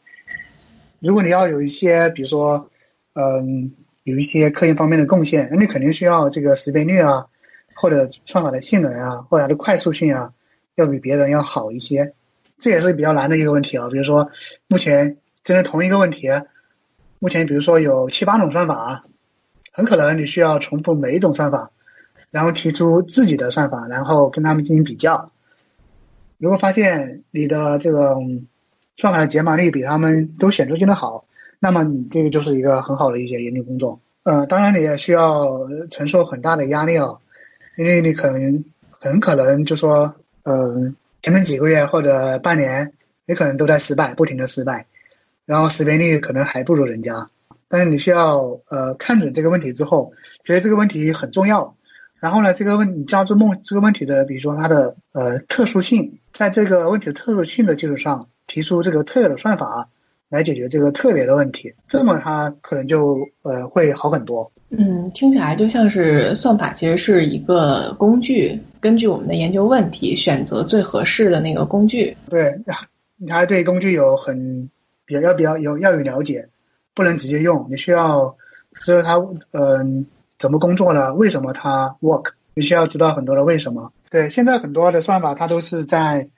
[1.01, 2.71] 如果你要有一些，比如说，
[3.15, 3.73] 嗯，
[4.05, 7.27] 有一些科研方面的贡献，那你肯定需要这个识别率啊，
[7.75, 10.33] 或者算法的性能啊，或者它的快速性啊，
[10.75, 12.15] 要比别人要好一些。
[12.59, 13.89] 这也是比较难的一个问题啊。
[13.89, 14.31] 比如说，
[14.69, 16.29] 目前针对同一个问题。
[17.21, 19.03] 目前，比如说有七八种算法，
[19.73, 21.71] 很可能你需要重复每一种算法，
[22.31, 25.31] 然后提出自己的算法，然后跟他们进行比较。
[26.37, 28.17] 如果发现你的这个
[28.99, 31.25] 算法的解码率比他们都显著性的好，
[31.61, 34.01] 那么你这个就是一个很好的一些研究工作。
[34.25, 37.21] 呃，当然你也需要承受很大的压力哦，
[37.79, 38.65] 因为你可能
[39.01, 40.15] 很可能就说，
[40.45, 40.93] 呃，
[41.23, 42.93] 前面几个月或者半年，
[43.27, 44.87] 你可能都在失败，不停的失败。
[45.47, 47.29] 然后识别率可能还不如人家。
[47.69, 50.13] 但是你需要呃看准这个问题之后，
[50.45, 51.75] 觉得这个问题很重要，
[52.21, 59.89] 然后呢，这个问你加注梦这个问题的，比如说它的呃特殊性，在这个问题的特殊性的基础上，提出这个特有的算法
[60.29, 64.53] 来解决这个特别的问题，这么它可能就呃会好很多。
[64.71, 72.19] 嗯，听起来就像是算法其实是一个工具，根据我们的研究问题选择最合适的那个工具。
[72.29, 72.61] 对，
[73.17, 74.69] 你还对工具有很
[75.07, 76.51] 比较要比较有要有了解。
[76.95, 78.37] 不能直接用，你需要
[78.79, 79.15] 知道它
[79.53, 80.05] 嗯
[80.37, 81.15] 怎么工作呢？
[81.15, 82.33] 为什么它 work？
[82.53, 83.91] 你需要知道很多的为什么。
[84.11, 86.29] 对，现在很多的算法它都是在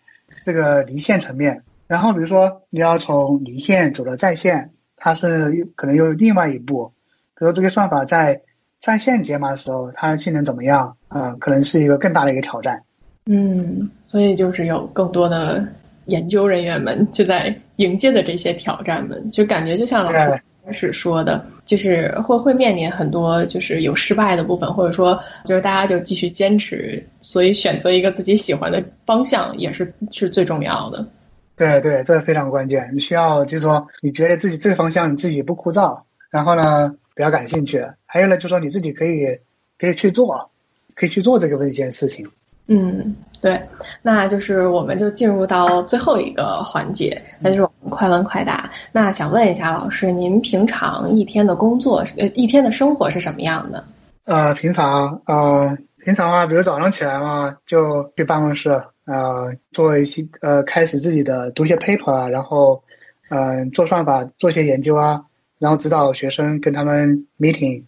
[0.45, 6.93] 这个离线层面，然后比如说你要从离线走到在线，它是可能有另外一步。
[7.37, 8.43] 比如这个算法在
[8.79, 10.96] 在线解码的时候，它的性能怎么样？
[11.09, 12.83] 嗯，可能是一个更大的一个挑战。
[13.27, 15.67] 嗯，所以就是有更多的。
[16.07, 31.09] 研究人员们就在迎接的这些挑战们，就感觉就像老师开始说的，就是会会面临很多就是有失败的部分，或者说就是大家就继续坚持，所以选择一个自己喜欢的方向也是是最重要的。
[31.57, 32.91] 对对，这个非常关键。
[32.95, 39.41] 你需要就是说，你觉得自己这个方向你自己不枯燥，然后呢比较感兴趣，还有呢就是说你自己可以
[39.77, 40.53] 可以去做，
[40.97, 42.29] 可以去做这个一件事情。
[42.69, 43.63] 嗯，对，
[44.03, 48.73] 那就是我们就进入到最后一个环节，那就是我们快问快答。
[48.91, 53.85] 那想问一下老师，您平常一天的工作，呃，一天的生活是什么样的？
[54.25, 62.83] 呃，平常，呃，平常啊，比如早上起来嘛，就去办公室，呃，做一些，呃，开始自己的读一些 paper 啊，然后，
[63.29, 65.27] 嗯，做算法，做些研究啊，
[65.61, 67.85] 然后指导学生，跟他们 meeting。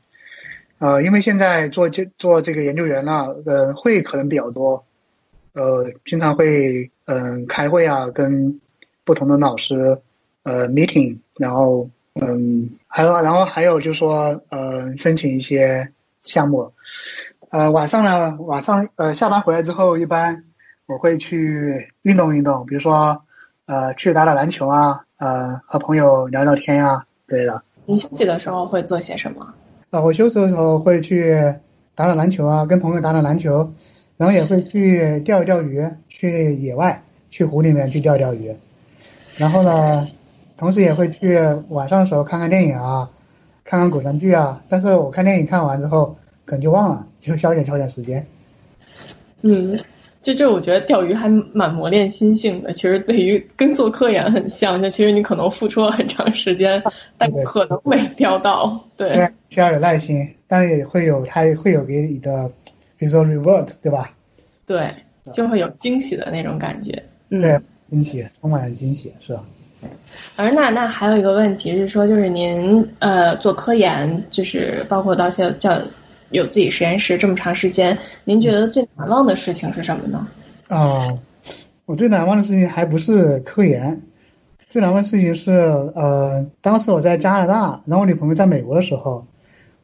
[0.79, 4.85] 呃，因为现在做这做这个研究员呢，呃，会可能比较多，
[5.53, 8.61] 呃，经常会嗯开会啊，跟
[9.05, 10.01] 不同的老师
[10.45, 15.91] 呃 meeting，然后嗯还有然后还有就是说呃申请一些
[16.23, 16.73] 项目，
[17.51, 20.45] 呃晚上呢晚上呃下班回来之后，一般
[20.87, 23.23] 我会去运动运动，比如说
[23.67, 27.63] 呃去打打篮球啊，呃和朋友聊聊天呀之类的。
[27.87, 29.55] 你休息的时候会做些什么？
[29.91, 31.33] 啊，我休息的时候会去
[31.95, 33.73] 打打篮球啊，跟朋友打打篮球，
[34.19, 38.55] 然后也会去钓一钓鱼，去野外去湖里面去钓钓鱼，
[39.39, 40.07] 然后呢，
[40.59, 41.39] 同时也会去
[41.71, 43.09] 晚上的时候看看电影啊，
[43.65, 48.27] 看看古装剧啊，但是我看电影看完之后可能就忘了，就消遣消遣时间。
[49.41, 49.81] 嗯。
[50.29, 56.83] 就就我觉得钓鱼还蛮磨练心性的，其实对于跟做科研很像，就其实你可能付出了很长时间，
[57.17, 58.79] 但可能没钓到。
[58.95, 62.51] 对，需要有耐心，但也会有它会有给你的，
[62.99, 64.13] 比如说 reward，对吧？
[64.67, 64.95] 对，
[65.33, 67.05] 就会有惊喜的那种感觉。
[67.31, 69.43] 对，惊喜，充满了惊喜，是吧？
[70.37, 75.81] 而那那还有一个问题是说，就是您呃做科研，就是包括到现叫。
[76.31, 80.29] 有自己实验室这么长时间，您觉得最难忘的事情是什么呢？
[80.69, 81.19] 啊，
[81.87, 84.03] 我最难忘的事情还不是科研，
[84.69, 89.27] 最难忘的事情是呃，当时我在加拿大，然后我女朋友在美国的时候，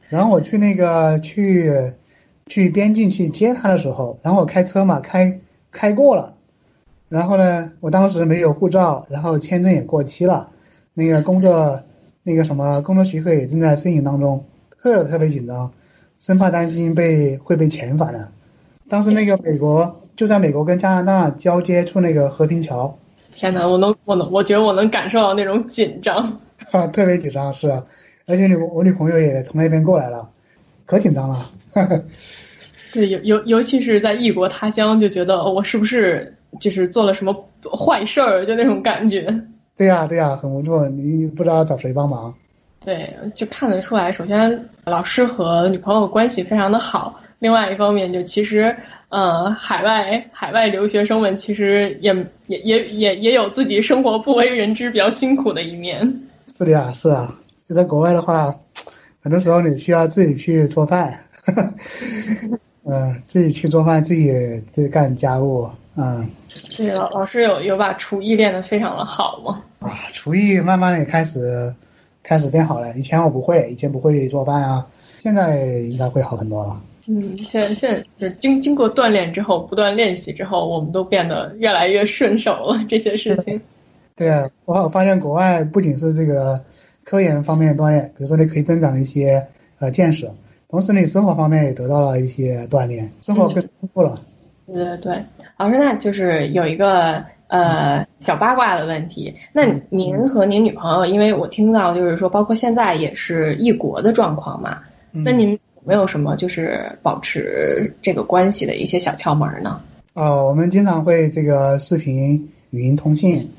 [0.09, 1.93] 然后我去那个去
[2.45, 5.39] 去边境去接她的时候，然后我开车嘛，开
[5.71, 6.35] 开过了，
[7.09, 10.51] 然后呢，我当时没有护照，然后签证也过期了，
[10.93, 11.81] 那个工作
[12.21, 14.45] 那个什么工作许可也正在申请当中，
[14.79, 15.71] 特特别紧张。
[16.17, 18.31] 生怕担心被会被遣返了。
[18.89, 22.97] 当时那个美国就在美国跟加拿大交接处那个和平桥。
[23.33, 26.39] 天呐，我能我能我觉得我能感受到那种紧张。
[26.71, 27.83] 啊，特别紧张是啊，
[28.25, 30.29] 而且女我女朋友也从那边过来了，
[30.85, 31.51] 可紧张了。
[32.93, 39.43] 对，尤尤尤其是在异国他乡，就觉得我是不是就是做了什么坏事儿，就那种感觉。
[39.75, 42.33] 对呀对呀，很无助，你不知道找谁帮忙。
[42.85, 48.75] 对，就看得出来，首先老师和女朋友关系非常的好，另外一方面就其实，
[49.09, 52.15] 呃，海外海外留学生们其实也
[52.45, 56.21] 也也也也有自己生活不为人知、比较辛苦的一面。
[56.45, 57.35] 是的呀，是啊，
[57.67, 58.55] 就在国外的话，
[59.23, 61.25] 很多时候你需要自己去做饭，
[62.85, 64.31] 嗯， 自己去做饭，自己
[64.71, 66.29] 自己干家务，嗯。
[66.77, 69.63] 对，老老师有有把厨艺练得非常的好吗？
[69.79, 71.73] 啊，厨艺慢慢也开始。
[72.27, 74.87] 开始变好了，以前我不会，以前不会做饭啊，
[75.19, 76.81] 现在应该会好很多了。
[77.07, 83.61] 嗯，现在现在就是经经过锻炼之后，不断练习之后，我们都变得越来越顺手了这些事情。
[84.15, 86.63] 对啊，我我发现国外不仅是这个
[87.03, 89.45] 科研方面的锻炼，比如说你可以增长一些
[89.77, 90.27] 呃见识，
[90.67, 94.19] 同时你生活方面也得到了一些锻炼，生活更丰富了。
[94.65, 95.23] 对对对，
[95.57, 99.35] 老师，那就是有一个呃小八卦的问题。
[99.53, 104.79] 那您和您女朋友，因为我听到就是说，包括现在也是异国的状况嘛，
[105.11, 109.81] 那您有没有什么就是保持这个关系的一些小窍门呢？
[110.13, 113.51] 哦，我们经常会这个视频、语音通信，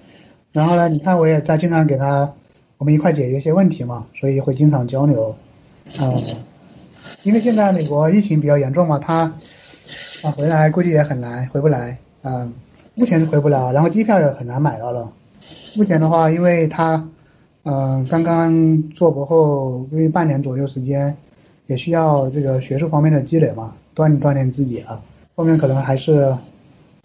[0.52, 2.32] 然后呢，你看我也在经常给他，
[2.78, 5.36] 我们一块解决一些问题嘛，所以会经常交流。
[6.00, 6.24] 嗯，
[7.22, 9.34] 因为现在美国疫情比较严重嘛，他
[10.22, 11.98] 啊回来估计也很难，回不来。
[12.22, 12.52] 嗯，
[12.96, 15.12] 目前是回不了，然后机票也很难买到了。
[15.74, 17.08] 目前的话，因为他
[17.62, 21.16] 嗯刚刚做博后，因为半年左右时间，
[21.66, 25.00] 也需要这个学术方面的积累嘛，锻炼锻炼自己啊。
[25.34, 26.34] 后面可能还是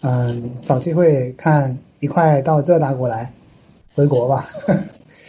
[0.00, 3.30] 嗯找机会看一块到浙大过来
[3.94, 4.48] 回国吧。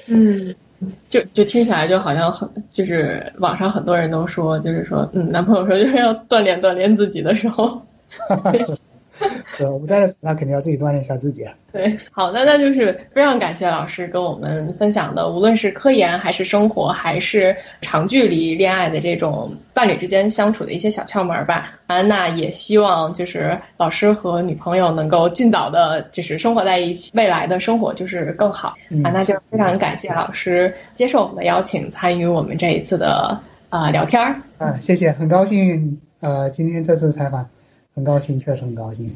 [0.07, 0.55] 嗯。
[1.07, 7.81] 就就听起来就好像很，就是网上很多人都说，就是说，嗯，男朋友说就是要锻炼锻炼自己的时候。
[9.57, 11.45] 对，我们在的时候，那肯定要自己锻炼一下自己。
[11.71, 21.79] 对，好的，那就是非常感谢老师跟我们分享的，无论是科研还是生活，还是长距离恋爱的这种伴侣之间相处的一些小窍门吧。
[21.85, 28.75] 安娜也希望就是老师和女朋友能够尽早的，就是生活在一起，未来的生活就是更好。
[29.03, 33.39] 啊，那就非常感谢老师接受我们的邀请，参与我们这一次的
[33.69, 34.41] 啊聊天儿。
[34.57, 37.47] 啊，谢谢，很高兴呃今天这次采访。
[37.95, 39.15] 很高兴，确实很高兴。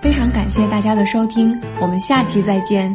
[0.00, 2.94] 非常感谢大家的收听，我们下期再见。